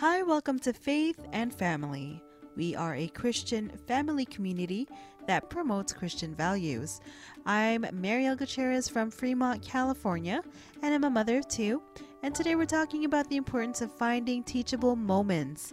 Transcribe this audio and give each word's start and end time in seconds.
Hi, 0.00 0.22
welcome 0.22 0.58
to 0.58 0.74
Faith 0.74 1.18
and 1.32 1.54
Family. 1.54 2.22
We 2.54 2.76
are 2.76 2.94
a 2.94 3.08
Christian 3.08 3.70
family 3.88 4.26
community 4.26 4.86
that 5.26 5.48
promotes 5.48 5.94
Christian 5.94 6.34
values. 6.34 7.00
I'm 7.46 7.86
Mariel 7.94 8.36
Gutierrez 8.36 8.90
from 8.90 9.10
Fremont, 9.10 9.62
California, 9.62 10.42
and 10.82 10.94
I'm 10.94 11.04
a 11.04 11.08
mother 11.08 11.38
of 11.38 11.48
two. 11.48 11.80
And 12.22 12.34
today 12.34 12.56
we're 12.56 12.66
talking 12.66 13.06
about 13.06 13.30
the 13.30 13.38
importance 13.38 13.80
of 13.80 13.90
finding 13.90 14.42
teachable 14.42 14.96
moments. 14.96 15.72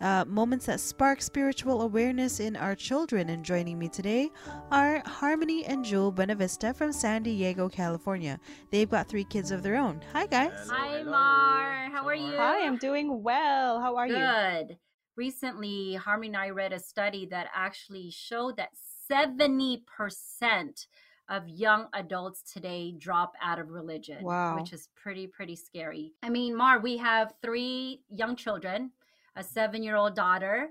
Uh, 0.00 0.24
moments 0.26 0.66
that 0.66 0.80
spark 0.80 1.22
spiritual 1.22 1.80
awareness 1.82 2.40
in 2.40 2.56
our 2.56 2.74
children. 2.74 3.30
And 3.30 3.44
joining 3.44 3.78
me 3.78 3.88
today 3.88 4.28
are 4.70 5.02
Harmony 5.06 5.64
and 5.64 5.84
Jewel 5.84 6.12
Buenavista 6.12 6.74
from 6.74 6.92
San 6.92 7.22
Diego, 7.22 7.68
California. 7.68 8.38
They've 8.70 8.90
got 8.90 9.08
three 9.08 9.24
kids 9.24 9.50
of 9.50 9.62
their 9.62 9.76
own. 9.76 10.00
Hi, 10.12 10.26
guys. 10.26 10.50
Hello, 10.66 10.74
Hi, 10.76 10.98
hello. 10.98 11.10
Mar. 11.10 11.90
How 11.90 12.06
are 12.06 12.14
you? 12.14 12.36
Hi, 12.36 12.66
I'm 12.66 12.76
doing 12.76 13.22
well. 13.22 13.80
How 13.80 13.96
are 13.96 14.06
you? 14.06 14.14
Good. 14.16 14.78
Recently, 15.16 15.94
Harmony 15.94 16.28
and 16.28 16.36
I 16.36 16.50
read 16.50 16.72
a 16.72 16.80
study 16.80 17.26
that 17.30 17.46
actually 17.54 18.10
showed 18.10 18.56
that 18.56 18.70
70% 19.10 20.86
of 21.30 21.48
young 21.48 21.86
adults 21.94 22.42
today 22.52 22.92
drop 22.98 23.32
out 23.40 23.58
of 23.58 23.70
religion, 23.70 24.22
Wow. 24.22 24.56
which 24.56 24.72
is 24.72 24.88
pretty, 25.00 25.26
pretty 25.28 25.56
scary. 25.56 26.12
I 26.22 26.28
mean, 26.30 26.54
Mar, 26.54 26.80
we 26.80 26.98
have 26.98 27.32
three 27.40 28.02
young 28.10 28.36
children, 28.36 28.90
a 29.36 29.42
seven 29.42 29.82
year 29.82 29.96
old 29.96 30.14
daughter 30.14 30.70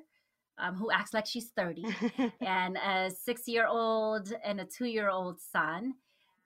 um, 0.58 0.76
who 0.76 0.92
acts 0.92 1.14
like 1.14 1.26
she's 1.26 1.50
30, 1.56 1.86
and 2.42 2.78
a 2.78 3.10
six 3.10 3.48
year 3.48 3.68
old 3.68 4.34
and 4.44 4.62
a 4.62 4.66
two 4.66 4.86
year 4.86 5.10
old 5.10 5.40
son. 5.40 5.96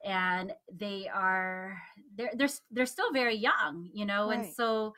And 0.04 0.52
they 0.72 1.08
are 1.12 1.76
they're 2.16 2.30
they're 2.34 2.48
they're 2.70 2.86
still 2.86 3.12
very 3.12 3.36
young, 3.36 3.90
you 3.92 4.06
know, 4.06 4.30
and 4.30 4.46
so 4.46 4.94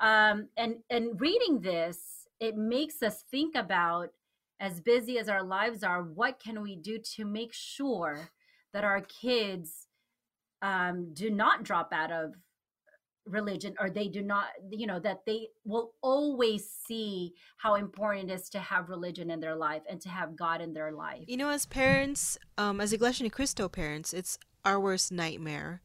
um 0.00 0.48
and 0.56 0.76
and 0.90 1.20
reading 1.20 1.60
this 1.60 2.26
it 2.40 2.56
makes 2.56 3.02
us 3.02 3.24
think 3.30 3.54
about 3.54 4.08
as 4.58 4.80
busy 4.80 5.18
as 5.18 5.28
our 5.28 5.42
lives 5.42 5.82
are 5.84 6.02
what 6.02 6.40
can 6.40 6.62
we 6.62 6.76
do 6.76 6.98
to 6.98 7.24
make 7.24 7.52
sure 7.52 8.30
that 8.72 8.84
our 8.84 9.00
kids 9.02 9.86
um 10.62 11.12
do 11.12 11.30
not 11.30 11.62
drop 11.62 11.92
out 11.92 12.10
of 12.10 12.34
religion 13.26 13.74
or 13.78 13.88
they 13.88 14.08
do 14.08 14.20
not 14.20 14.46
you 14.70 14.86
know 14.86 14.98
that 14.98 15.24
they 15.26 15.46
will 15.64 15.92
always 16.02 16.68
see 16.68 17.32
how 17.56 17.76
important 17.76 18.30
it 18.30 18.34
is 18.34 18.48
to 18.50 18.58
have 18.58 18.88
religion 18.88 19.30
in 19.30 19.38
their 19.38 19.54
life 19.54 19.82
and 19.88 20.00
to 20.00 20.08
have 20.08 20.34
god 20.34 20.60
in 20.60 20.72
their 20.72 20.90
life 20.90 21.22
You 21.28 21.36
know, 21.36 21.50
as 21.50 21.64
parents, 21.66 22.36
um, 22.58 22.80
as 22.80 22.92
Iglesia 22.92 23.24
Ni 23.24 23.30
Cristo 23.30 23.68
parents, 23.68 24.12
it's 24.12 24.38
our 24.64 24.78
worst 24.78 25.10
nightmare 25.12 25.80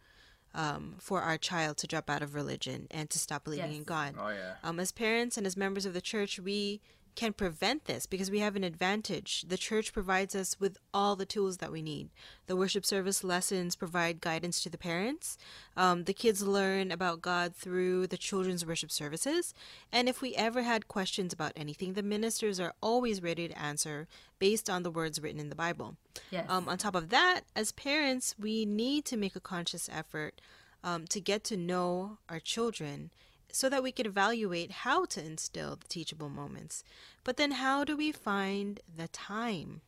um, 0.53 0.95
for 0.99 1.21
our 1.21 1.38
child 1.38 1.77
to 1.77 1.88
drop 1.88 2.09
out 2.09 2.21
of 2.21 2.35
religion 2.35 2.88
and 2.91 3.09
to 3.11 3.19
stop 3.19 3.43
believing 3.43 3.73
in 3.73 3.83
God. 3.83 4.15
Oh 4.19 4.30
yeah. 4.30 4.55
Um, 4.63 4.80
as 4.80 4.91
parents 4.91 5.38
and 5.38 5.45
as 5.47 5.55
members 5.55 5.85
of 5.85 5.93
the 5.93 6.02
church, 6.02 6.39
we 6.39 6.81
can 7.17 7.33
prevent 7.33 7.85
this 7.85 8.05
because 8.05 8.29
we 8.29 8.39
have 8.39 8.55
an 8.55 8.63
advantage. 8.63 9.43
The 9.47 9.57
church 9.57 9.91
provides 9.91 10.35
us 10.35 10.59
with 10.59 10.77
all 10.93 11.15
the 11.15 11.25
tools 11.25 11.57
that 11.57 11.71
we 11.71 11.81
need. 11.81 12.09
The 12.45 12.55
worship 12.55 12.85
service 12.85 13.23
lessons 13.23 13.75
provide 13.75 14.21
guidance 14.21 14.61
to 14.61 14.69
the 14.69 14.77
parents. 14.77 15.35
Um, 15.75 16.03
the 16.03 16.13
kids 16.13 16.43
learn 16.43 16.91
about 16.91 17.23
God 17.23 17.55
through 17.55 18.05
the 18.05 18.17
children's 18.17 18.67
worship 18.67 18.91
services. 18.91 19.55
And 19.91 20.07
if 20.07 20.21
we 20.21 20.35
ever 20.35 20.61
had 20.61 20.87
questions 20.87 21.33
about 21.33 21.53
anything, 21.55 21.93
the 21.93 22.03
ministers 22.03 22.59
are 22.59 22.75
always 22.81 23.23
ready 23.23 23.47
to 23.47 23.59
answer 23.59 24.07
based 24.37 24.69
on 24.69 24.83
the 24.83 24.91
words 24.91 25.19
written 25.19 25.39
in 25.39 25.49
the 25.49 25.55
Bible. 25.55 25.97
yes 26.29 26.45
Um, 26.47 26.69
on 26.69 26.77
top 26.77 26.93
of 26.93 27.09
that, 27.09 27.41
as 27.55 27.71
parents, 27.71 28.35
we 28.39 28.63
need 28.63 29.05
to 29.05 29.17
make 29.17 29.35
a 29.35 29.41
conscious 29.41 29.89
effort 29.91 30.39
um, 30.83 31.07
to 31.07 31.19
get 31.19 31.43
to 31.45 31.57
know 31.57 32.19
our 32.29 32.39
children 32.39 33.09
so 33.58 33.69
that 33.69 33.81
we 33.81 33.91
could 33.91 34.05
evaluate 34.05 34.72
how 34.86 35.03
to 35.05 35.19
instill 35.19 35.75
the 35.75 35.88
teachable 35.88 36.30
moments. 36.30 36.83
But 37.23 37.38
then, 37.38 37.52
how 37.53 37.83
do 37.83 37.97
we 37.97 38.11
find 38.11 38.80
the 38.95 39.08
time? 39.08 39.81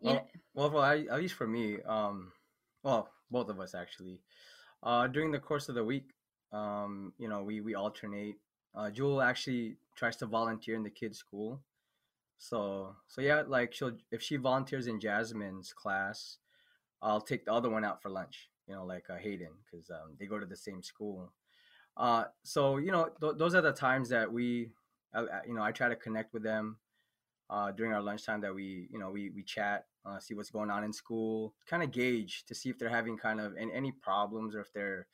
You 0.00 0.10
know- 0.14 0.26
Well, 0.54 0.70
well, 0.70 0.84
I, 0.84 0.98
at 1.10 1.18
least 1.20 1.34
for 1.34 1.46
me, 1.48 1.82
um, 1.82 2.32
well, 2.84 3.10
both 3.30 3.48
of 3.48 3.58
us 3.58 3.74
actually, 3.74 4.20
uh, 4.84 5.08
during 5.08 5.32
the 5.32 5.40
course 5.40 5.68
of 5.68 5.74
the 5.74 5.84
week, 5.84 6.14
um, 6.52 7.12
you 7.18 7.28
know, 7.28 7.42
we 7.42 7.60
we 7.60 7.74
alternate. 7.74 8.36
Uh, 8.76 8.90
Jewel 8.90 9.20
actually 9.20 9.76
tries 9.96 10.16
to 10.18 10.26
volunteer 10.26 10.76
in 10.76 10.84
the 10.84 10.90
kids' 11.00 11.18
school, 11.18 11.60
so 12.38 12.94
so 13.08 13.20
yeah, 13.20 13.42
like 13.56 13.74
she'll 13.74 13.96
if 14.12 14.22
she 14.22 14.36
volunteers 14.36 14.86
in 14.86 15.00
Jasmine's 15.00 15.72
class, 15.72 16.38
I'll 17.02 17.20
take 17.30 17.44
the 17.44 17.52
other 17.52 17.70
one 17.70 17.84
out 17.84 18.00
for 18.02 18.08
lunch. 18.10 18.50
You 18.68 18.74
know, 18.76 18.84
like 18.84 19.10
uh, 19.10 19.16
Hayden, 19.16 19.54
because 19.64 19.90
um, 19.90 20.14
they 20.18 20.26
go 20.26 20.38
to 20.38 20.46
the 20.46 20.56
same 20.68 20.82
school. 20.82 21.32
Uh, 21.96 22.24
so 22.42 22.76
you 22.78 22.92
know, 22.92 23.10
th- 23.20 23.34
those 23.36 23.54
are 23.54 23.62
the 23.62 23.72
times 23.72 24.08
that 24.10 24.30
we, 24.30 24.70
uh, 25.14 25.24
uh, 25.32 25.40
you 25.46 25.54
know, 25.54 25.62
I 25.62 25.72
try 25.72 25.88
to 25.88 25.96
connect 25.96 26.34
with 26.34 26.42
them 26.42 26.76
uh, 27.48 27.72
during 27.72 27.92
our 27.92 28.02
lunchtime 28.02 28.40
that 28.40 28.54
we 28.54 28.88
you 28.90 28.98
know 28.98 29.10
we 29.10 29.30
we 29.30 29.42
chat 29.42 29.86
uh, 30.04 30.18
see 30.18 30.34
what's 30.34 30.50
going 30.50 30.70
on 30.70 30.84
in 30.84 30.92
school 30.92 31.54
kind 31.68 31.82
of 31.82 31.90
gauge 31.90 32.44
to 32.46 32.54
see 32.54 32.70
if 32.70 32.78
they're 32.78 32.88
having 32.88 33.16
kind 33.16 33.40
of 33.40 33.56
any, 33.56 33.72
any 33.72 33.92
problems 33.92 34.54
or 34.54 34.60
if 34.60 34.72
they're 34.72 35.06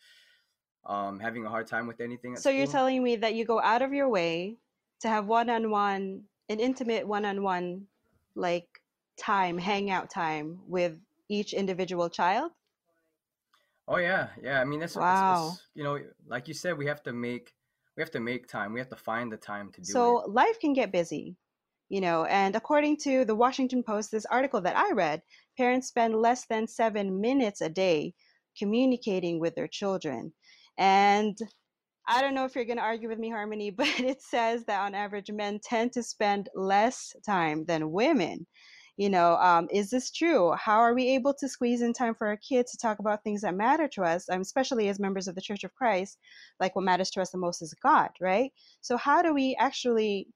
um, 0.86 1.20
having 1.20 1.46
a 1.46 1.48
hard 1.48 1.66
time 1.66 1.86
with 1.86 2.00
anything 2.00 2.34
at 2.34 2.40
so 2.40 2.50
you're 2.50 2.66
school. 2.66 2.72
telling 2.72 3.02
me 3.02 3.16
that 3.16 3.34
you 3.34 3.44
go 3.44 3.60
out 3.60 3.82
of 3.82 3.92
your 3.92 4.08
way 4.08 4.56
to 5.00 5.08
have 5.08 5.26
one-on-one, 5.26 6.22
an 6.48 6.60
intimate 6.60 7.06
one-on-one, 7.06 7.86
like 8.34 8.66
time, 9.16 9.58
hangout 9.58 10.10
time 10.10 10.60
with 10.66 10.98
each 11.28 11.52
individual 11.52 12.08
child? 12.08 12.52
Oh 13.92 13.98
yeah 13.98 14.28
yeah 14.42 14.60
i 14.60 14.64
mean 14.64 14.80
that's 14.80 14.96
it's- 14.96 15.22
it's, 15.30 15.62
you 15.74 15.84
know 15.84 15.98
like 16.26 16.48
you 16.48 16.54
said 16.54 16.76
we 16.76 16.86
have 16.86 17.02
to 17.02 17.12
make 17.12 17.54
we 17.96 18.02
have 18.02 18.10
to 18.10 18.20
make 18.20 18.48
time 18.48 18.72
we 18.72 18.80
have 18.80 18.88
to 18.88 18.96
find 18.96 19.30
the 19.32 19.36
time 19.36 19.70
to 19.72 19.80
do 19.80 19.92
So 19.92 20.20
it 20.20 20.30
life 20.30 20.58
can 20.60 20.72
get 20.72 20.92
busy, 20.92 21.36
you 21.88 22.00
know, 22.00 22.24
and 22.24 22.56
according 22.56 22.96
to 22.98 23.24
the 23.24 23.34
Washington 23.34 23.82
Post, 23.82 24.10
this 24.10 24.26
article 24.26 24.60
that 24.62 24.76
I 24.76 24.92
read, 24.92 25.22
parents 25.58 25.88
spend 25.88 26.14
less 26.14 26.46
than 26.46 26.66
seven 26.66 27.20
minutes 27.20 27.60
a 27.60 27.68
day 27.68 28.14
communicating 28.58 29.40
with 29.40 29.54
their 29.54 29.68
children. 29.68 30.32
And 30.78 31.36
I 32.08 32.20
don't 32.22 32.34
know 32.34 32.44
if 32.44 32.54
you're 32.54 32.64
going 32.64 32.78
to 32.78 32.82
argue 32.82 33.08
with 33.08 33.18
me, 33.18 33.30
Harmony, 33.30 33.70
but 33.78 33.88
it 34.00 34.22
says 34.22 34.64
that 34.66 34.80
on 34.80 34.94
average, 34.94 35.30
men 35.30 35.60
tend 35.62 35.92
to 35.92 36.02
spend 36.02 36.48
less 36.54 37.14
time 37.26 37.64
than 37.66 37.92
women. 37.92 38.46
You 38.96 39.08
know, 39.08 39.36
um, 39.36 39.68
is 39.72 39.90
this 39.90 40.10
true? 40.10 40.52
How 40.52 40.78
are 40.78 40.94
we 40.94 41.14
able 41.14 41.32
to 41.34 41.48
squeeze 41.48 41.80
in 41.82 41.92
time 41.92 42.14
for 42.14 42.26
our 42.26 42.36
kids 42.36 42.72
to 42.72 42.78
talk 42.78 42.98
about 42.98 43.24
things 43.24 43.40
that 43.40 43.54
matter 43.54 43.88
to 43.88 44.02
us, 44.02 44.28
um, 44.28 44.40
especially 44.40 44.88
as 44.88 45.00
members 45.00 45.28
of 45.28 45.34
the 45.34 45.40
Church 45.40 45.64
of 45.64 45.74
Christ? 45.74 46.18
Like 46.60 46.76
what 46.76 46.84
matters 46.84 47.10
to 47.12 47.22
us 47.22 47.30
the 47.30 47.38
most 47.38 47.62
is 47.62 47.74
God, 47.82 48.10
right? 48.20 48.52
So 48.82 48.96
how 48.96 49.22
do 49.22 49.32
we 49.32 49.56
actually 49.58 50.28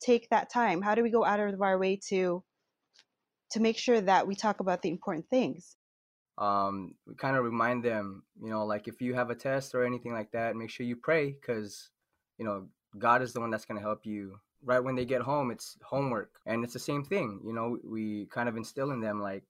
take 0.00 0.28
that 0.30 0.52
time? 0.52 0.82
How 0.82 0.94
do 0.94 1.02
we 1.02 1.10
go 1.10 1.24
out 1.24 1.40
of 1.40 1.62
our 1.62 1.78
way 1.78 1.98
to 2.08 2.42
to 3.52 3.60
make 3.60 3.78
sure 3.78 4.00
that 4.00 4.26
we 4.26 4.34
talk 4.34 4.60
about 4.60 4.82
the 4.82 4.90
important 4.90 5.28
things? 5.28 5.76
um, 6.38 6.94
we 7.06 7.14
kind 7.14 7.36
of 7.36 7.44
remind 7.44 7.84
them 7.84 8.22
you 8.42 8.50
know 8.50 8.64
like 8.64 8.88
if 8.88 9.00
you 9.00 9.14
have 9.14 9.30
a 9.30 9.34
test 9.34 9.74
or 9.74 9.84
anything 9.84 10.12
like 10.12 10.30
that 10.32 10.56
make 10.56 10.70
sure 10.70 10.86
you 10.86 10.96
pray 10.96 11.30
because 11.30 11.90
you 12.38 12.44
know 12.44 12.66
god 12.98 13.22
is 13.22 13.32
the 13.32 13.40
one 13.40 13.50
that's 13.50 13.64
going 13.64 13.78
to 13.78 13.86
help 13.86 14.06
you 14.06 14.38
right 14.62 14.80
when 14.80 14.94
they 14.94 15.04
get 15.04 15.22
home 15.22 15.50
it's 15.50 15.78
homework 15.82 16.40
and 16.46 16.64
it's 16.64 16.72
the 16.72 16.78
same 16.78 17.04
thing 17.04 17.40
you 17.44 17.52
know 17.52 17.78
we 17.84 18.26
kind 18.26 18.48
of 18.48 18.56
instill 18.56 18.90
in 18.90 19.00
them 19.00 19.20
like 19.20 19.44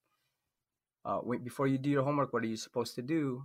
uh, 1.04 1.20
wait, 1.22 1.42
before 1.44 1.66
you 1.66 1.78
do 1.78 1.90
your 1.90 2.02
homework 2.02 2.32
what 2.32 2.42
are 2.42 2.46
you 2.46 2.56
supposed 2.56 2.94
to 2.94 3.02
do 3.02 3.44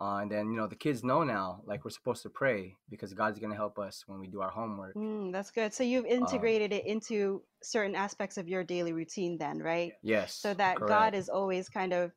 uh, 0.00 0.16
and 0.16 0.30
then 0.30 0.50
you 0.50 0.56
know 0.56 0.66
the 0.66 0.76
kids 0.76 1.04
know 1.04 1.24
now 1.24 1.60
like 1.64 1.84
we're 1.84 1.90
supposed 1.90 2.22
to 2.22 2.30
pray 2.30 2.74
because 2.88 3.12
god's 3.14 3.38
going 3.38 3.50
to 3.50 3.56
help 3.56 3.78
us 3.78 4.04
when 4.06 4.18
we 4.18 4.26
do 4.26 4.40
our 4.40 4.50
homework 4.50 4.96
Mm, 4.96 5.32
that's 5.32 5.50
good. 5.50 5.72
So 5.72 5.84
you've 5.84 6.06
integrated 6.06 6.72
it 6.72 6.86
into 6.86 7.42
certain 7.62 7.94
aspects 7.94 8.38
of 8.38 8.48
your 8.48 8.64
daily 8.64 8.92
routine, 8.92 9.38
then, 9.38 9.58
right? 9.60 9.92
yes 10.02 10.40
So 10.40 10.54
that 10.54 10.80
God 10.80 11.14
is 11.14 11.28
always 11.28 11.68
kind 11.68 11.92
of 11.92 12.12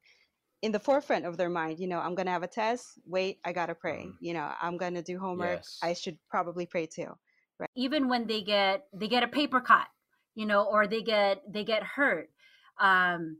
in 0.62 0.72
the 0.72 0.80
forefront 0.80 1.26
of 1.26 1.38
their 1.38 1.50
mind. 1.50 1.80
You 1.80 1.88
know, 1.88 2.00
I'm 2.00 2.16
gonna 2.16 2.32
have 2.32 2.44
a 2.44 2.48
test. 2.48 3.00
Wait, 3.06 3.40
I 3.46 3.54
gotta 3.54 3.76
pray. 3.76 4.06
Mhm. 4.06 4.18
You 4.22 4.34
know, 4.34 4.52
I'm 4.62 4.78
gonna 4.78 5.04
do 5.04 5.20
homework. 5.20 5.60
Yes. 5.60 5.80
I 5.84 5.94
should 5.94 6.18
probably 6.30 6.66
pray 6.66 6.88
too. 6.88 7.14
Even 7.76 8.08
when 8.08 8.28
they 8.28 8.42
get 8.42 8.86
they 8.94 9.08
get 9.08 9.24
a 9.24 9.28
paper 9.28 9.62
cut 9.62 9.88
you 10.36 10.46
know 10.46 10.64
or 10.66 10.88
they 10.88 11.02
get 11.02 11.42
they 11.52 11.64
get 11.64 11.84
hurt 11.84 12.30
um 12.80 13.38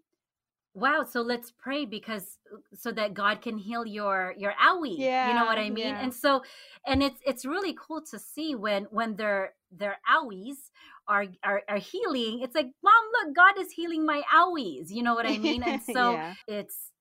wow 0.74 1.04
so 1.04 1.22
let's 1.22 1.52
pray 1.52 1.86
because 1.86 2.40
so 2.74 2.92
that 2.92 3.14
god 3.14 3.42
can 3.42 3.58
heal 3.58 3.86
your 3.86 4.34
your 4.38 4.54
owie 4.64 4.98
you 5.22 5.34
know 5.34 5.46
what 5.46 5.58
i 5.58 5.70
mean 5.70 5.96
yeah. 5.96 6.04
and 6.04 6.14
so 6.14 6.42
and 6.88 7.04
it's 7.04 7.20
it's 7.26 7.46
really 7.46 7.76
cool 7.80 8.02
to 8.02 8.18
see 8.18 8.56
when 8.56 8.86
when 8.86 9.16
their 9.16 9.54
their 9.72 9.98
owies 10.10 10.70
are, 11.08 11.26
are 11.44 11.62
are 11.68 11.78
healing 11.78 12.40
it's 12.42 12.56
like 12.56 12.70
mom 12.84 13.04
look 13.14 13.36
god 13.36 13.60
is 13.60 13.72
healing 13.72 14.06
my 14.06 14.22
owies 14.34 14.90
you 14.90 15.04
know 15.04 15.14
what 15.14 15.26
i 15.28 15.38
mean 15.38 15.62
and 15.68 15.82
so 15.84 16.16
Yeah. 16.16 16.34
it's 16.48 16.92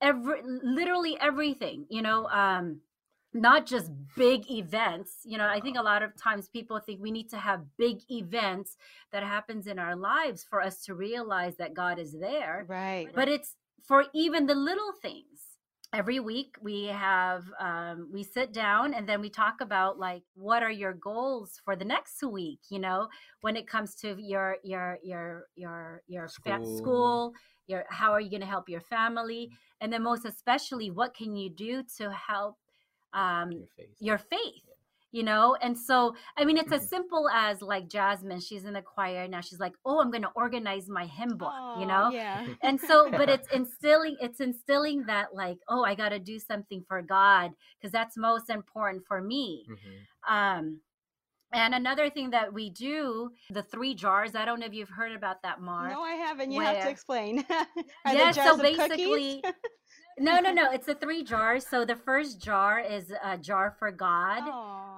every 0.00 0.40
literally 0.44 1.18
everything 1.20 1.86
you 1.88 2.02
know 2.02 2.26
um 2.28 2.80
not 3.40 3.66
just 3.66 3.90
big 4.16 4.50
events 4.50 5.18
you 5.24 5.36
know 5.38 5.46
i 5.46 5.60
think 5.60 5.76
a 5.76 5.82
lot 5.82 6.02
of 6.02 6.16
times 6.16 6.48
people 6.48 6.80
think 6.80 7.00
we 7.00 7.10
need 7.10 7.28
to 7.28 7.36
have 7.36 7.60
big 7.78 7.98
events 8.10 8.76
that 9.12 9.22
happens 9.22 9.66
in 9.66 9.78
our 9.78 9.94
lives 9.94 10.44
for 10.48 10.60
us 10.62 10.82
to 10.82 10.94
realize 10.94 11.56
that 11.56 11.74
god 11.74 11.98
is 11.98 12.12
there. 12.18 12.64
Right. 12.68 13.08
but 13.14 13.28
it's 13.28 13.54
for 13.86 14.06
even 14.14 14.46
the 14.46 14.54
little 14.54 14.92
things. 15.00 15.24
Every 15.94 16.18
week 16.18 16.56
we 16.60 16.86
have 16.86 17.44
um, 17.60 18.10
we 18.12 18.24
sit 18.24 18.52
down 18.52 18.92
and 18.92 19.08
then 19.08 19.20
we 19.20 19.30
talk 19.30 19.60
about 19.60 19.98
like 19.98 20.22
what 20.34 20.62
are 20.62 20.70
your 20.70 20.92
goals 20.92 21.60
for 21.64 21.76
the 21.76 21.84
next 21.84 22.22
week 22.22 22.58
you 22.68 22.80
know 22.80 23.08
when 23.40 23.56
it 23.56 23.68
comes 23.68 23.94
to 23.96 24.16
your 24.20 24.56
your 24.64 24.98
your 25.02 25.46
your 25.54 26.02
your 26.08 26.28
school, 26.28 26.58
fa- 26.58 26.76
school. 26.76 27.32
your 27.68 27.84
how 27.88 28.10
are 28.12 28.20
you 28.20 28.28
going 28.28 28.40
to 28.40 28.46
help 28.46 28.68
your 28.68 28.80
family? 28.80 29.50
And 29.80 29.92
then 29.92 30.02
most 30.02 30.24
especially 30.24 30.90
what 30.90 31.14
can 31.14 31.36
you 31.36 31.48
do 31.48 31.84
to 31.98 32.10
help 32.10 32.56
um, 33.16 33.50
your 33.50 33.66
faith, 33.76 33.88
your 33.98 34.18
faith 34.18 34.62
you 35.12 35.22
know 35.22 35.56
and 35.62 35.76
so 35.78 36.14
i 36.36 36.44
mean 36.44 36.58
it's 36.58 36.72
as 36.72 36.82
mm-hmm. 36.82 36.88
simple 36.88 37.28
as 37.32 37.62
like 37.62 37.88
jasmine 37.88 38.40
she's 38.40 38.64
in 38.64 38.74
the 38.74 38.82
choir 38.82 39.26
now 39.26 39.40
she's 39.40 39.60
like 39.60 39.72
oh 39.86 40.00
i'm 40.00 40.10
going 40.10 40.22
to 40.22 40.30
organize 40.34 40.88
my 40.88 41.06
hymn 41.06 41.36
book 41.36 41.52
oh, 41.54 41.80
you 41.80 41.86
know 41.86 42.10
yeah 42.10 42.46
and 42.62 42.78
so 42.78 43.10
but 43.10 43.28
it's 43.28 43.48
instilling 43.52 44.16
it's 44.20 44.40
instilling 44.40 45.04
that 45.06 45.32
like 45.32 45.58
oh 45.68 45.84
i 45.84 45.94
got 45.94 46.10
to 46.10 46.18
do 46.18 46.38
something 46.38 46.84
for 46.86 47.00
god 47.00 47.50
because 47.80 47.92
that's 47.92 48.16
most 48.18 48.50
important 48.50 49.02
for 49.06 49.22
me 49.22 49.64
mm-hmm. 49.70 50.34
um 50.34 50.80
and 51.52 51.74
another 51.74 52.10
thing 52.10 52.30
that 52.30 52.52
we 52.52 52.70
do, 52.70 53.30
the 53.50 53.62
three 53.62 53.94
jars. 53.94 54.34
I 54.34 54.44
don't 54.44 54.58
know 54.60 54.66
if 54.66 54.74
you've 54.74 54.90
heard 54.90 55.12
about 55.12 55.42
that, 55.42 55.60
Mark. 55.60 55.92
No, 55.92 56.02
I 56.02 56.14
haven't. 56.14 56.50
You 56.50 56.58
where, 56.58 56.74
have 56.74 56.84
to 56.84 56.90
explain. 56.90 57.44
yes, 58.06 58.34
so 58.34 58.58
basically, 58.58 59.42
no, 60.18 60.40
no, 60.40 60.52
no. 60.60 60.70
It's 60.70 60.86
the 60.86 60.94
three 60.94 61.22
jars. 61.22 61.66
So 61.66 61.84
the 61.84 61.96
first 61.96 62.40
jar 62.40 62.80
is 62.80 63.12
a 63.22 63.36
jar 63.38 63.74
for 63.78 63.90
God, 63.90 64.42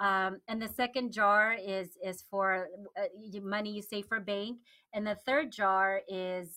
um, 0.00 0.40
and 0.48 0.60
the 0.60 0.68
second 0.68 1.12
jar 1.12 1.54
is 1.54 1.90
is 2.04 2.24
for 2.30 2.68
uh, 2.96 3.40
money 3.42 3.72
you 3.72 3.82
save 3.82 4.06
for 4.06 4.20
bank, 4.20 4.58
and 4.92 5.06
the 5.06 5.16
third 5.26 5.52
jar 5.52 6.00
is 6.08 6.50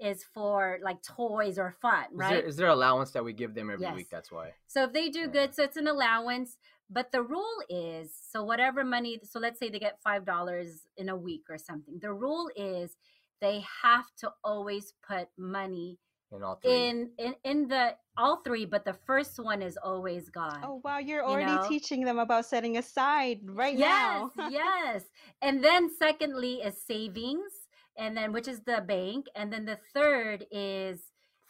is 0.00 0.24
for 0.34 0.78
like 0.82 1.02
toys 1.02 1.58
or 1.58 1.76
fun, 1.80 2.04
right? 2.12 2.32
Is 2.32 2.38
there, 2.38 2.48
is 2.48 2.56
there 2.56 2.68
allowance 2.68 3.12
that 3.12 3.24
we 3.24 3.32
give 3.32 3.54
them 3.54 3.70
every 3.70 3.84
yes. 3.86 3.94
week? 3.94 4.08
That's 4.10 4.30
why. 4.30 4.50
So 4.66 4.84
if 4.84 4.92
they 4.92 5.08
do 5.08 5.28
good, 5.28 5.54
so 5.54 5.62
it's 5.62 5.76
an 5.76 5.88
allowance. 5.88 6.56
But 6.90 7.12
the 7.12 7.22
rule 7.22 7.62
is 7.70 8.12
so 8.30 8.44
whatever 8.44 8.84
money. 8.84 9.18
So 9.24 9.38
let's 9.38 9.58
say 9.58 9.70
they 9.70 9.78
get 9.78 10.02
five 10.02 10.26
dollars 10.26 10.86
in 10.96 11.08
a 11.08 11.16
week 11.16 11.44
or 11.48 11.58
something. 11.58 11.98
The 12.00 12.12
rule 12.12 12.50
is 12.56 12.96
they 13.40 13.64
have 13.82 14.06
to 14.18 14.32
always 14.42 14.94
put 15.06 15.28
money 15.38 15.98
in 16.34 16.42
all 16.42 16.56
three. 16.56 16.72
In, 16.72 17.10
in 17.18 17.34
in 17.44 17.68
the 17.68 17.94
all 18.16 18.42
three, 18.44 18.64
but 18.64 18.84
the 18.84 18.94
first 19.06 19.38
one 19.38 19.62
is 19.62 19.76
always 19.76 20.28
God. 20.28 20.60
Oh 20.62 20.80
wow, 20.84 20.98
you're 20.98 21.24
already 21.24 21.50
you 21.50 21.56
know? 21.58 21.68
teaching 21.68 22.04
them 22.04 22.18
about 22.18 22.46
setting 22.46 22.76
aside 22.76 23.40
right 23.44 23.76
yes, 23.76 23.88
now. 23.88 24.30
yes. 24.36 24.52
yes. 24.52 25.02
And 25.42 25.62
then 25.62 25.90
secondly 25.96 26.54
is 26.56 26.80
savings, 26.82 27.52
and 27.96 28.16
then 28.16 28.32
which 28.32 28.48
is 28.48 28.60
the 28.60 28.82
bank, 28.86 29.26
and 29.34 29.52
then 29.52 29.64
the 29.64 29.78
third 29.92 30.44
is 30.50 31.00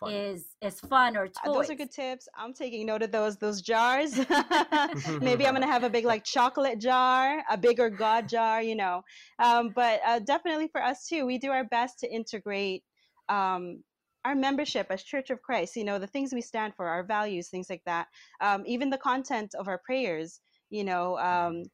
Fun. 0.00 0.12
is 0.12 0.56
is 0.60 0.80
fun 0.80 1.16
or 1.16 1.28
toys. 1.28 1.36
Uh, 1.46 1.52
those 1.52 1.70
are 1.70 1.76
good 1.76 1.92
tips. 1.92 2.26
I'm 2.36 2.52
taking 2.52 2.84
note 2.86 3.02
of 3.02 3.12
those 3.12 3.36
those 3.36 3.62
jars. 3.62 4.16
Maybe 5.20 5.46
I'm 5.46 5.54
gonna 5.54 5.66
have 5.70 5.84
a 5.84 5.90
big 5.90 6.04
like 6.04 6.24
chocolate 6.24 6.80
jar, 6.80 7.42
a 7.48 7.56
bigger 7.56 7.90
God 7.90 8.28
jar, 8.28 8.60
you 8.60 8.74
know. 8.74 9.02
Um, 9.38 9.70
but 9.74 10.00
uh, 10.04 10.18
definitely 10.18 10.68
for 10.68 10.82
us 10.82 11.06
too, 11.06 11.26
we 11.26 11.38
do 11.38 11.52
our 11.52 11.64
best 11.64 12.00
to 12.00 12.12
integrate 12.12 12.82
um, 13.28 13.84
our 14.24 14.34
membership 14.34 14.86
as 14.90 15.02
Church 15.02 15.30
of 15.30 15.42
Christ, 15.42 15.76
you 15.76 15.84
know, 15.84 15.98
the 15.98 16.06
things 16.06 16.32
we 16.32 16.40
stand 16.40 16.74
for, 16.74 16.86
our 16.86 17.02
values, 17.02 17.48
things 17.48 17.68
like 17.68 17.82
that, 17.84 18.08
um, 18.40 18.62
even 18.66 18.90
the 18.90 18.98
content 18.98 19.54
of 19.54 19.68
our 19.68 19.78
prayers, 19.78 20.40
you 20.70 20.84
know. 20.84 21.18
Um, 21.18 21.64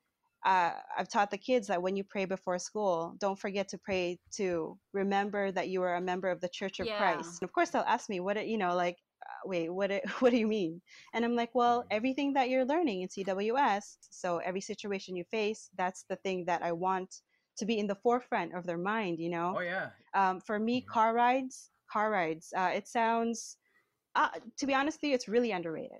uh, 0.45 0.73
I've 0.97 1.09
taught 1.09 1.31
the 1.31 1.39
kids 1.39 1.67
that 1.67 1.83
when 1.83 1.97
you 1.97 2.05
pray 2.05 2.25
before 2.25 2.59
school, 2.59 3.15
don't 3.19 3.39
forget 3.39 3.69
to 3.69 3.79
pray 3.79 4.19
to 4.37 4.79
remember 4.93 5.53
that 5.53 5.69
you 5.69 5.83
are 5.83 5.97
a 5.97 6.01
member 6.01 6.29
of 6.29 6.41
the 6.41 6.49
Church 6.49 6.81
of 6.81 6.87
yeah. 6.87 6.97
Christ. 6.97 7.43
And 7.43 7.49
of 7.49 7.53
course, 7.53 7.71
they'll 7.71 7.83
ask 7.83 8.09
me, 8.09 8.21
what, 8.21 8.47
you 8.47 8.57
know, 8.57 8.75
like, 8.75 8.97
uh, 9.23 9.49
wait, 9.49 9.69
what, 9.69 9.93
what 10.21 10.31
do 10.31 10.39
you 10.39 10.47
mean? 10.47 10.81
And 11.13 11.25
I'm 11.25 11.37
like, 11.37 11.55
well, 11.55 11.85
everything 11.91 12.33
that 12.35 12.49
you're 12.49 12.65
learning 12.65 13.03
in 13.03 13.09
CWS, 13.09 13.99
so 14.09 14.39
every 14.39 14.63
situation 14.63 15.15
you 15.15 15.25
face, 15.25 15.69
that's 15.77 16.05
the 16.09 16.17
thing 16.17 16.47
that 16.47 16.63
I 16.63 16.73
want 16.73 17.17
to 17.59 17.67
be 17.67 17.79
in 17.79 17.87
the 17.87 17.97
forefront 17.97 18.55
of 18.55 18.65
their 18.65 18.79
mind, 18.79 19.19
you 19.19 19.29
know? 19.29 19.57
Oh, 19.59 19.61
yeah. 19.61 19.91
Um, 20.15 20.41
for 20.41 20.59
me, 20.59 20.81
mm-hmm. 20.81 20.91
car 20.91 21.13
rides, 21.13 21.71
car 21.93 22.11
rides. 22.11 22.53
Uh, 22.57 22.71
it 22.75 22.89
sounds, 22.89 23.57
uh, 24.15 24.29
to 24.59 24.67
be 24.67 24.75
honest 24.75 24.99
with 25.01 25.09
you, 25.09 25.15
it's 25.15 25.29
really 25.29 25.53
underrated. 25.53 25.99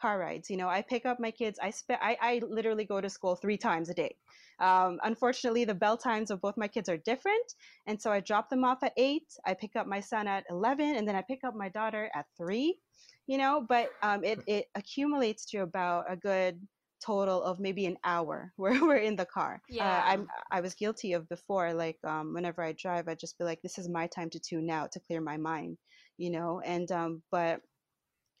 Car 0.00 0.18
rides. 0.18 0.48
You 0.48 0.56
know, 0.56 0.68
I 0.68 0.82
pick 0.82 1.04
up 1.04 1.20
my 1.20 1.30
kids. 1.30 1.58
I 1.62 1.70
spend. 1.70 2.00
I, 2.02 2.16
I 2.20 2.40
literally 2.48 2.86
go 2.86 3.02
to 3.02 3.10
school 3.10 3.36
three 3.36 3.58
times 3.58 3.90
a 3.90 3.94
day. 3.94 4.16
Um, 4.58 4.98
unfortunately, 5.02 5.66
the 5.66 5.74
bell 5.74 5.98
times 5.98 6.30
of 6.30 6.40
both 6.40 6.56
my 6.56 6.68
kids 6.68 6.88
are 6.88 6.96
different, 6.96 7.54
and 7.86 8.00
so 8.00 8.10
I 8.10 8.20
drop 8.20 8.48
them 8.48 8.64
off 8.64 8.82
at 8.82 8.94
eight. 8.96 9.26
I 9.44 9.52
pick 9.52 9.76
up 9.76 9.86
my 9.86 10.00
son 10.00 10.26
at 10.26 10.44
eleven, 10.48 10.96
and 10.96 11.06
then 11.06 11.16
I 11.16 11.22
pick 11.22 11.44
up 11.44 11.54
my 11.54 11.68
daughter 11.68 12.10
at 12.14 12.24
three. 12.38 12.78
You 13.26 13.36
know, 13.36 13.64
but 13.68 13.90
um, 14.02 14.24
it 14.24 14.40
it 14.46 14.66
accumulates 14.74 15.44
to 15.50 15.58
about 15.58 16.06
a 16.10 16.16
good 16.16 16.58
total 17.04 17.42
of 17.42 17.60
maybe 17.60 17.86
an 17.86 17.98
hour 18.04 18.52
where 18.56 18.80
we're 18.84 18.96
in 18.96 19.16
the 19.16 19.26
car. 19.26 19.62
Yeah. 19.68 19.84
Uh, 19.88 20.02
I'm 20.04 20.28
I 20.50 20.60
was 20.60 20.74
guilty 20.74 21.12
of 21.14 21.28
before, 21.28 21.72
like 21.72 21.98
um, 22.04 22.34
whenever 22.34 22.62
I 22.62 22.72
drive, 22.72 23.08
I 23.08 23.14
just 23.14 23.38
be 23.38 23.44
like, 23.44 23.62
this 23.62 23.78
is 23.78 23.88
my 23.88 24.06
time 24.06 24.30
to 24.30 24.40
tune 24.40 24.70
out 24.70 24.92
to 24.92 25.00
clear 25.00 25.20
my 25.20 25.36
mind, 25.36 25.78
you 26.18 26.30
know. 26.30 26.60
And 26.60 26.90
um, 26.92 27.22
but 27.30 27.60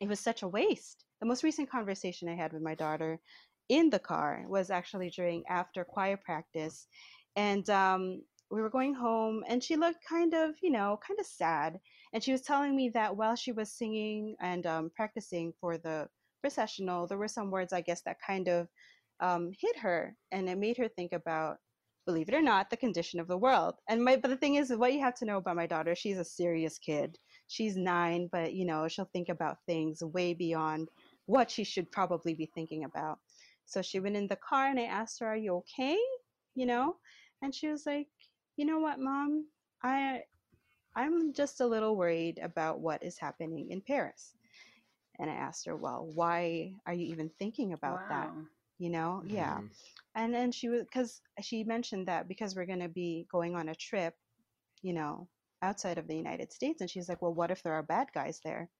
it 0.00 0.08
was 0.08 0.20
such 0.20 0.42
a 0.42 0.48
waste. 0.48 1.04
The 1.20 1.26
most 1.26 1.44
recent 1.44 1.70
conversation 1.70 2.28
I 2.28 2.34
had 2.34 2.52
with 2.52 2.62
my 2.62 2.74
daughter 2.74 3.20
in 3.68 3.90
the 3.90 3.98
car 3.98 4.44
was 4.48 4.70
actually 4.70 5.10
during 5.10 5.44
after 5.48 5.84
choir 5.84 6.16
practice, 6.16 6.86
and 7.36 7.68
um, 7.70 8.22
we 8.50 8.60
were 8.60 8.70
going 8.70 8.94
home, 8.94 9.44
and 9.46 9.62
she 9.62 9.76
looked 9.76 10.04
kind 10.08 10.34
of, 10.34 10.54
you 10.62 10.70
know, 10.70 10.98
kind 11.06 11.20
of 11.20 11.26
sad. 11.26 11.78
And 12.12 12.22
she 12.22 12.32
was 12.32 12.42
telling 12.42 12.74
me 12.74 12.90
that 12.90 13.16
while 13.16 13.36
she 13.36 13.52
was 13.52 13.72
singing 13.72 14.34
and 14.40 14.66
um, 14.66 14.90
practicing 14.96 15.52
for 15.60 15.78
the 15.78 16.08
processional, 16.40 17.06
there 17.06 17.18
were 17.18 17.28
some 17.28 17.50
words, 17.50 17.72
I 17.72 17.80
guess, 17.80 18.02
that 18.02 18.18
kind 18.24 18.48
of 18.48 18.68
um, 19.20 19.52
hit 19.58 19.76
her 19.78 20.16
and 20.32 20.48
it 20.48 20.58
made 20.58 20.76
her 20.78 20.88
think 20.88 21.12
about, 21.12 21.58
believe 22.06 22.28
it 22.28 22.34
or 22.34 22.42
not, 22.42 22.70
the 22.70 22.76
condition 22.76 23.20
of 23.20 23.28
the 23.28 23.36
world. 23.36 23.74
And 23.88 24.02
my, 24.02 24.16
but 24.16 24.30
the 24.30 24.36
thing 24.36 24.56
is, 24.56 24.70
what 24.70 24.92
you 24.92 25.00
have 25.00 25.14
to 25.16 25.24
know 25.24 25.36
about 25.36 25.56
my 25.56 25.66
daughter, 25.66 25.94
she's 25.94 26.18
a 26.18 26.24
serious 26.24 26.78
kid. 26.78 27.18
She's 27.48 27.76
nine, 27.76 28.28
but 28.32 28.54
you 28.54 28.64
know, 28.64 28.88
she'll 28.88 29.10
think 29.12 29.28
about 29.28 29.58
things 29.66 30.02
way 30.02 30.34
beyond 30.34 30.88
what 31.26 31.50
she 31.50 31.64
should 31.64 31.90
probably 31.92 32.34
be 32.34 32.50
thinking 32.54 32.84
about. 32.84 33.18
So 33.66 33.82
she 33.82 34.00
went 34.00 34.16
in 34.16 34.26
the 34.26 34.36
car 34.36 34.68
and 34.68 34.80
I 34.80 34.84
asked 34.84 35.20
her, 35.20 35.26
Are 35.26 35.36
you 35.36 35.56
okay? 35.56 35.96
You 36.54 36.66
know? 36.66 36.96
And 37.42 37.54
she 37.54 37.68
was 37.68 37.86
like, 37.86 38.08
You 38.56 38.64
know 38.64 38.80
what, 38.80 38.98
mom? 38.98 39.46
I 39.82 40.22
I'm 40.96 41.32
just 41.32 41.60
a 41.60 41.66
little 41.66 41.96
worried 41.96 42.40
about 42.42 42.80
what 42.80 43.02
is 43.04 43.16
happening 43.16 43.70
in 43.70 43.80
Paris. 43.80 44.34
And 45.20 45.30
I 45.30 45.34
asked 45.34 45.66
her, 45.66 45.76
well, 45.76 46.10
why 46.14 46.72
are 46.86 46.94
you 46.94 47.06
even 47.06 47.30
thinking 47.38 47.74
about 47.74 48.00
wow. 48.02 48.08
that? 48.08 48.30
You 48.78 48.90
know, 48.90 49.22
mm-hmm. 49.22 49.36
yeah. 49.36 49.58
And 50.14 50.34
then 50.34 50.50
she 50.50 50.68
was, 50.68 50.82
because 50.82 51.20
she 51.42 51.62
mentioned 51.62 52.08
that 52.08 52.26
because 52.26 52.56
we're 52.56 52.66
going 52.66 52.80
to 52.80 52.88
be 52.88 53.26
going 53.30 53.54
on 53.54 53.68
a 53.68 53.74
trip, 53.74 54.14
you 54.82 54.94
know, 54.94 55.28
outside 55.62 55.98
of 55.98 56.08
the 56.08 56.16
United 56.16 56.52
States. 56.52 56.80
And 56.80 56.90
she's 56.90 57.08
like, 57.08 57.20
well, 57.20 57.34
what 57.34 57.50
if 57.50 57.62
there 57.62 57.74
are 57.74 57.82
bad 57.82 58.08
guys 58.14 58.40
there? 58.42 58.70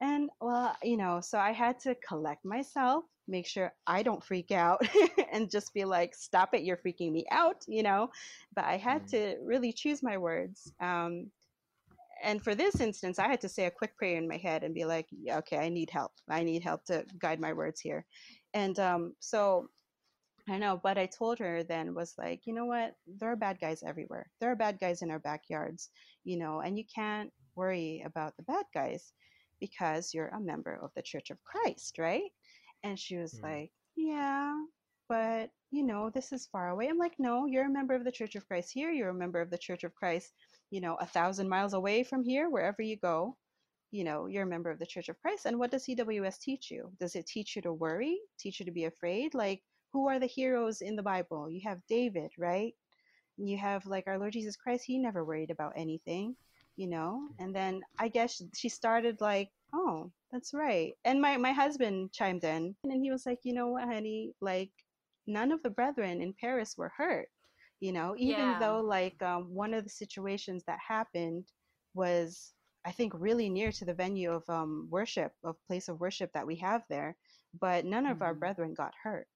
And 0.00 0.30
well, 0.40 0.76
you 0.82 0.96
know, 0.96 1.20
so 1.20 1.38
I 1.38 1.52
had 1.52 1.78
to 1.80 1.94
collect 2.06 2.44
myself, 2.44 3.04
make 3.28 3.46
sure 3.46 3.72
I 3.86 4.02
don't 4.02 4.22
freak 4.22 4.50
out 4.50 4.84
and 5.32 5.50
just 5.50 5.72
be 5.74 5.84
like, 5.84 6.14
stop 6.14 6.54
it, 6.54 6.62
you're 6.62 6.76
freaking 6.76 7.12
me 7.12 7.24
out, 7.30 7.64
you 7.68 7.82
know. 7.82 8.10
But 8.54 8.64
I 8.64 8.78
had 8.78 9.04
mm. 9.04 9.10
to 9.10 9.36
really 9.44 9.72
choose 9.72 10.02
my 10.02 10.18
words. 10.18 10.72
Um, 10.80 11.30
and 12.22 12.42
for 12.42 12.54
this 12.54 12.80
instance, 12.80 13.18
I 13.18 13.28
had 13.28 13.40
to 13.42 13.48
say 13.48 13.66
a 13.66 13.70
quick 13.70 13.96
prayer 13.96 14.16
in 14.16 14.28
my 14.28 14.36
head 14.36 14.62
and 14.62 14.74
be 14.74 14.84
like, 14.84 15.06
yeah, 15.10 15.38
okay, 15.38 15.58
I 15.58 15.68
need 15.68 15.90
help. 15.90 16.12
I 16.28 16.42
need 16.42 16.62
help 16.62 16.84
to 16.86 17.04
guide 17.18 17.40
my 17.40 17.52
words 17.52 17.80
here. 17.80 18.06
And 18.54 18.78
um, 18.78 19.14
so 19.18 19.68
I 20.48 20.58
know, 20.58 20.80
but 20.82 20.98
I 20.98 21.06
told 21.06 21.38
her 21.38 21.62
then 21.62 21.94
was 21.94 22.14
like, 22.18 22.40
you 22.44 22.54
know 22.54 22.66
what? 22.66 22.94
There 23.06 23.30
are 23.30 23.36
bad 23.36 23.58
guys 23.60 23.82
everywhere. 23.86 24.30
There 24.40 24.50
are 24.50 24.56
bad 24.56 24.78
guys 24.80 25.02
in 25.02 25.10
our 25.10 25.18
backyards, 25.18 25.90
you 26.24 26.38
know, 26.38 26.60
and 26.60 26.78
you 26.78 26.84
can't 26.94 27.30
worry 27.54 28.02
about 28.06 28.36
the 28.36 28.42
bad 28.44 28.64
guys 28.74 29.12
because 29.60 30.12
you're 30.12 30.28
a 30.28 30.40
member 30.40 30.78
of 30.82 30.90
the 30.96 31.02
Church 31.02 31.30
of 31.30 31.38
Christ, 31.44 31.98
right? 31.98 32.30
And 32.82 32.98
she 32.98 33.16
was 33.16 33.34
mm. 33.34 33.42
like, 33.42 33.70
yeah, 33.96 34.52
but 35.08 35.50
you 35.70 35.84
know, 35.84 36.10
this 36.10 36.32
is 36.32 36.48
far 36.50 36.70
away. 36.70 36.88
I'm 36.88 36.98
like, 36.98 37.14
no, 37.18 37.46
you're 37.46 37.66
a 37.66 37.72
member 37.72 37.94
of 37.94 38.04
the 38.04 38.12
Church 38.12 38.34
of 38.34 38.46
Christ 38.46 38.70
here. 38.72 38.90
You're 38.90 39.10
a 39.10 39.14
member 39.14 39.40
of 39.40 39.50
the 39.50 39.58
Church 39.58 39.84
of 39.84 39.94
Christ 39.94 40.32
you 40.72 40.80
know, 40.80 40.96
a 41.00 41.06
thousand 41.06 41.50
miles 41.50 41.74
away 41.74 42.02
from 42.02 42.24
here, 42.24 42.48
wherever 42.48 42.80
you 42.80 42.96
go, 42.96 43.36
you 43.90 44.04
know, 44.04 44.24
you're 44.24 44.44
a 44.44 44.46
member 44.46 44.70
of 44.70 44.78
the 44.78 44.86
Church 44.86 45.10
of 45.10 45.20
Christ. 45.20 45.44
And 45.44 45.58
what 45.58 45.70
does 45.70 45.84
CWS 45.84 46.40
teach 46.40 46.70
you? 46.70 46.90
Does 46.98 47.14
it 47.14 47.26
teach 47.26 47.54
you 47.54 47.60
to 47.62 47.74
worry? 47.74 48.18
Teach 48.38 48.58
you 48.58 48.64
to 48.64 48.72
be 48.72 48.86
afraid? 48.86 49.34
Like, 49.34 49.62
who 49.92 50.08
are 50.08 50.18
the 50.18 50.26
heroes 50.26 50.80
in 50.80 50.96
the 50.96 51.02
Bible? 51.02 51.50
You 51.50 51.60
have 51.68 51.86
David, 51.90 52.30
right? 52.38 52.72
You 53.36 53.58
have 53.58 53.84
like 53.84 54.04
our 54.06 54.18
Lord 54.18 54.32
Jesus 54.32 54.56
Christ, 54.56 54.84
he 54.86 54.98
never 54.98 55.26
worried 55.26 55.50
about 55.50 55.74
anything, 55.76 56.34
you 56.76 56.88
know? 56.88 57.28
And 57.38 57.54
then 57.54 57.82
I 57.98 58.08
guess 58.08 58.40
she 58.56 58.70
started 58.70 59.20
like, 59.20 59.50
oh, 59.74 60.10
that's 60.32 60.54
right. 60.54 60.94
And 61.04 61.20
my, 61.20 61.36
my 61.36 61.52
husband 61.52 62.12
chimed 62.12 62.44
in 62.44 62.74
and 62.84 63.04
he 63.04 63.10
was 63.10 63.26
like, 63.26 63.40
you 63.42 63.52
know 63.52 63.68
what, 63.68 63.84
honey? 63.84 64.32
Like, 64.40 64.70
none 65.26 65.52
of 65.52 65.62
the 65.62 65.70
brethren 65.70 66.22
in 66.22 66.32
Paris 66.32 66.78
were 66.78 66.92
hurt 66.96 67.28
you 67.82 67.92
know 67.92 68.16
even 68.18 68.56
yeah. 68.56 68.58
though 68.60 68.80
like 68.80 69.22
um, 69.22 69.54
one 69.54 69.74
of 69.74 69.84
the 69.84 69.90
situations 69.90 70.64
that 70.66 70.80
happened 70.88 71.44
was 71.94 72.54
I 72.84 72.92
think, 72.92 73.12
really 73.16 73.48
near 73.48 73.72
to 73.72 73.84
the 73.84 73.94
venue 73.94 74.32
of 74.32 74.48
um, 74.50 74.88
worship, 74.90 75.32
of 75.44 75.56
place 75.68 75.88
of 75.88 76.00
worship 76.00 76.32
that 76.34 76.46
we 76.46 76.56
have 76.56 76.82
there. 76.90 77.16
But 77.60 77.84
none 77.84 78.06
of 78.06 78.22
our 78.22 78.34
Mhm. 78.34 78.40
brethren 78.40 78.74
got 78.74 78.94
hurt. 79.04 79.28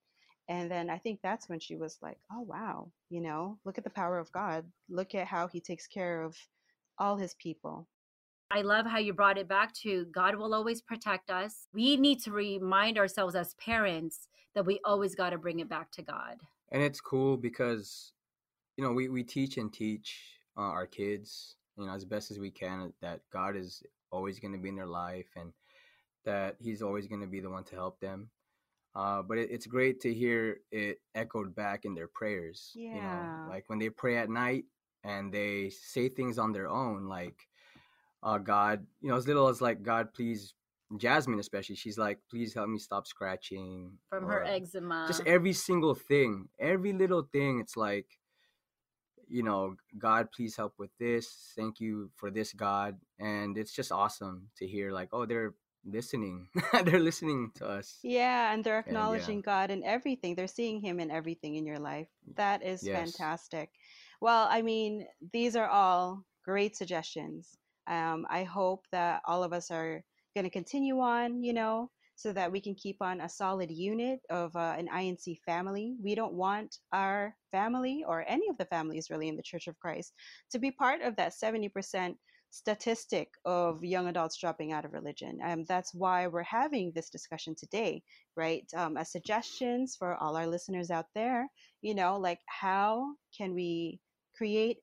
And 0.49 0.71
then 0.71 0.91
I 0.91 0.99
think 0.99 1.21
that's 1.23 1.49
when 1.49 1.61
she 1.61 1.77
was 1.77 1.99
like, 2.03 2.19
oh, 2.33 2.43
wow, 2.43 2.93
you 3.11 3.21
know, 3.21 3.59
look 3.65 3.79
at 3.79 3.85
the 3.85 3.91
power 3.91 4.19
of 4.19 4.33
God. 4.33 4.65
Look 4.89 5.15
at 5.15 5.29
how 5.29 5.49
he 5.49 5.61
takes 5.61 5.87
care 5.87 6.23
of 6.25 6.37
all 6.99 7.17
his 7.17 7.35
people. 7.35 7.89
I 8.51 8.63
love 8.63 8.87
how 8.87 8.99
you 8.99 9.13
brought 9.15 9.39
it 9.39 9.49
back 9.49 9.75
to 9.83 10.07
God 10.07 10.37
will 10.37 10.55
always 10.55 10.83
protect 10.83 11.31
us. 11.31 11.69
We 11.75 11.97
need 11.97 12.21
to 12.23 12.33
remind 12.33 12.99
ourselves 12.99 13.35
as 13.37 13.55
parents 13.55 14.29
that 14.55 14.67
we 14.67 14.81
always 14.85 15.15
got 15.15 15.31
to 15.31 15.39
bring 15.39 15.61
it 15.61 15.69
back 15.69 15.91
to 15.93 16.03
God. 16.03 16.39
and 16.71 16.83
it's 16.83 17.01
cool 17.01 17.37
because 17.37 18.13
you 18.77 18.85
know 18.85 18.93
we, 18.93 19.09
we 19.09 19.23
teach 19.23 19.57
and 19.57 19.73
teach 19.73 20.19
uh, 20.57 20.61
our 20.61 20.87
kids 20.87 21.57
you 21.79 21.87
know 21.87 21.93
as 21.93 22.05
best 22.05 22.31
as 22.31 22.39
we 22.39 22.51
can 22.51 22.93
that 23.01 23.21
god 23.33 23.57
is 23.57 23.83
always 24.11 24.39
going 24.39 24.53
to 24.53 24.59
be 24.59 24.69
in 24.69 24.77
their 24.77 24.87
life 24.87 25.29
and 25.37 25.53
that 26.25 26.57
he's 26.59 26.83
always 26.83 27.07
going 27.07 27.21
to 27.21 27.27
be 27.27 27.41
the 27.41 27.51
one 27.51 27.65
to 27.65 27.75
help 27.75 27.99
them 28.01 28.31
uh, 28.95 29.23
but 29.23 29.37
it, 29.39 29.51
it's 29.51 29.67
great 29.67 30.01
to 30.01 30.13
hear 30.13 30.59
it 30.71 30.99
echoed 31.15 31.55
back 31.55 31.85
in 31.85 31.95
their 31.95 32.09
prayers 32.09 32.73
you 32.93 33.01
Yeah. 33.01 33.03
know 33.03 33.31
like 33.47 33.65
when 33.69 33.79
they 33.79 33.91
pray 33.91 34.17
at 34.17 34.31
night 34.31 34.65
and 35.05 35.33
they 35.33 35.71
say 35.71 36.09
things 36.09 36.39
on 36.39 36.53
their 36.53 36.69
own 36.69 37.07
like 37.09 37.47
uh, 38.23 38.39
god 38.39 38.85
you 39.01 39.09
know 39.09 39.17
as 39.17 39.27
little 39.27 39.49
as 39.49 39.61
like 39.61 39.83
god 39.83 40.13
please 40.15 40.55
jasmine 40.97 41.39
especially 41.41 41.75
she's 41.75 41.99
like 41.99 42.19
please 42.31 42.55
help 42.55 42.69
me 42.69 42.79
stop 42.79 43.07
scratching 43.07 43.93
From 44.11 44.25
her 44.27 44.43
or- 44.43 44.45
eczema. 44.47 45.05
just 45.07 45.23
every 45.27 45.53
single 45.53 45.95
thing 45.95 46.49
every 46.59 46.93
little 46.93 47.23
thing 47.33 47.59
it's 47.61 47.77
like 47.77 48.07
you 49.29 49.43
know 49.43 49.75
god 49.99 50.31
please 50.33 50.57
help 50.57 50.75
with 50.79 50.91
this 50.99 51.53
thank 51.57 51.81
you 51.81 52.11
for 52.17 52.31
this 52.31 52.53
god 52.53 52.97
and 53.19 53.59
it's 53.59 53.73
just 53.73 53.91
awesome 53.93 54.49
to 54.57 54.67
hear 54.67 54.91
like 54.93 55.09
oh 55.13 55.27
they're 55.27 55.55
listening 55.85 56.49
they're 56.85 57.01
listening 57.01 57.51
to 57.55 57.67
us 57.67 57.99
Yeah, 58.03 58.53
and 58.53 58.63
they're 58.65 58.79
yeah. 58.79 58.87
acknowledging 58.87 59.41
God 59.43 59.71
in 59.71 59.85
everything. 59.85 60.35
They're 60.35 60.47
seeing 60.49 60.81
Him 60.81 61.01
in 61.01 61.11
everything 61.11 61.57
in 61.57 61.67
your 61.67 61.79
life. 61.79 62.09
That 62.37 62.63
is 62.65 62.83
Yes. 62.83 63.13
fantastic. 63.13 63.71
Well, 64.21 64.49
I 64.51 64.63
mean, 64.63 65.07
these 65.33 65.57
are 65.57 65.69
all 65.69 66.25
great 66.45 66.77
suggestions. 66.77 67.57
Um, 67.87 68.27
I 68.31 68.45
hope 68.45 68.85
that 68.93 69.23
all 69.27 69.43
of 69.43 69.53
us 69.53 69.71
are 69.71 70.03
going 70.35 70.45
to 70.45 70.51
continue 70.51 70.99
on, 71.01 71.43
you 71.43 71.53
know, 71.53 71.91
so 72.17 72.33
that 72.33 72.51
we 72.51 72.61
can 72.61 72.75
keep 72.75 72.97
on 73.01 73.21
a 73.21 73.29
solid 73.29 73.71
unit 73.71 74.21
of 74.31 74.57
uh, 74.57 74.75
an 74.79 74.89
INC 74.89 75.39
family. 75.45 75.95
We 76.03 76.15
don't 76.15 76.33
want 76.33 76.79
our 76.93 77.37
family 77.53 78.05
or 78.07 78.25
any 78.27 78.49
of 78.49 78.57
the 78.57 78.65
families 78.65 79.11
really 79.11 79.29
in 79.29 79.37
the 79.37 79.43
Church 79.43 79.69
of 79.69 79.79
Christ 79.79 80.15
to 80.51 80.59
be 80.59 80.71
part 80.71 81.03
of 81.03 81.15
that 81.17 81.35
70% 81.35 82.17
statistic 82.51 83.29
of 83.45 83.85
young 83.85 84.09
adults 84.09 84.39
dropping 84.39 84.73
out 84.73 84.87
of 84.87 84.95
religion. 84.95 85.39
Um, 85.45 85.65
that's 85.69 85.93
why 85.95 86.27
we're 86.27 86.43
having 86.43 86.91
this 86.95 87.11
discussion 87.11 87.55
today, 87.55 88.03
right? 88.35 88.65
Um, 88.75 88.97
as 88.97 89.13
suggestions 89.13 89.95
for 89.95 90.17
all 90.17 90.37
our 90.37 90.47
listeners 90.47 90.91
out 90.91 91.07
there, 91.15 91.47
you 91.83 91.95
know, 91.95 92.17
like 92.17 92.41
how 92.47 93.13
can 93.37 93.53
we 93.53 94.01
create 94.35 94.79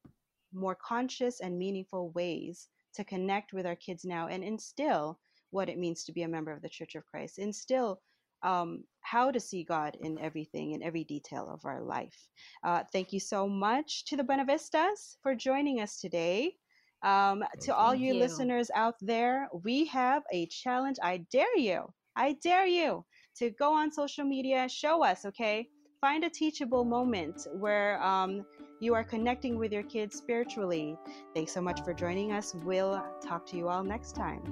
more 0.54 0.76
conscious 0.76 1.40
and 1.40 1.58
meaningful 1.58 2.12
ways 2.12 2.68
to 2.94 3.04
connect 3.04 3.54
with 3.54 3.66
our 3.66 3.76
kids 3.76 4.06
now 4.06 4.28
and 4.28 4.44
instill 4.44 5.20
what 5.54 5.70
it 5.70 5.78
means 5.78 6.04
to 6.04 6.12
be 6.12 6.24
a 6.24 6.28
member 6.28 6.52
of 6.52 6.62
the 6.62 6.70
Church 6.70 6.96
of 6.96 7.06
Christ, 7.06 7.40
instill 7.40 8.02
um, 8.44 8.84
how 9.02 9.32
to 9.32 9.40
see 9.40 9.64
God 9.64 9.98
in 10.02 10.20
everything, 10.20 10.72
in 10.72 10.84
every 10.84 11.04
detail 11.06 11.50
of 11.50 11.62
our 11.66 11.82
life. 11.82 12.28
Uh, 12.64 12.84
thank 12.92 13.14
you 13.14 13.20
so 13.20 13.48
much 13.48 14.06
to 14.06 14.18
the 14.18 14.24
Buenavistas 14.24 15.18
for 15.22 15.36
joining 15.36 15.80
us 15.80 16.00
today. 16.00 16.56
Um, 17.04 17.40
Thank 17.40 17.66
to 17.66 17.76
all 17.76 17.94
you 17.94 18.14
you. 18.14 18.20
listeners 18.20 18.72
out 18.74 18.96
there, 19.02 19.50
we 19.64 19.86
have 19.88 20.24
a 20.32 20.48
challenge. 20.48 20.98
I 21.04 21.26
dare 21.32 21.58
you, 21.58 21.94
I 22.16 22.38
dare 22.42 22.66
you 22.66 23.06
to 23.38 23.50
go 23.52 23.74
on 23.74 23.92
social 23.92 24.24
media, 24.26 24.70
show 24.70 25.04
us, 25.04 25.26
okay? 25.26 25.68
Find 26.04 26.26
a 26.26 26.30
teachable 26.30 26.84
moment 26.84 27.48
where 27.54 28.04
um, 28.04 28.46
you 28.82 28.94
are 28.94 29.06
connecting 29.06 29.58
with 29.58 29.72
your 29.72 29.84
kids 29.84 30.18
spiritually. 30.18 30.98
Thanks 31.34 31.54
so 31.54 31.62
much 31.62 31.82
for 31.86 31.94
joining 31.94 32.34
us. 32.34 32.54
We'll 32.66 33.02
talk 33.26 33.46
to 33.46 33.56
you 33.56 33.70
all 33.70 33.86
next 33.86 34.14
time 34.14 34.44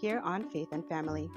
here 0.00 0.20
on 0.24 0.50
Faith 0.50 0.70
and 0.72 0.84
Family. 0.88 1.30